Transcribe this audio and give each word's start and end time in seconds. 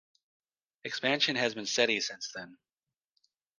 Expansion 0.83 1.35
has 1.35 1.53
been 1.53 1.67
steady 1.67 1.99
since 2.01 2.31
then. 2.33 2.57